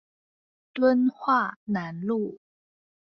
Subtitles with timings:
[0.73, 2.39] 敦化南路